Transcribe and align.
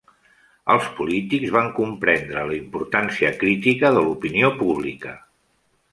Els 0.75 0.87
polítics 0.99 1.51
van 1.57 1.69
comprendre 1.81 2.47
la 2.53 2.57
importància 2.61 3.33
crítica 3.45 3.95
de 3.97 4.05
l'opinió 4.07 4.51
pública. 4.63 5.15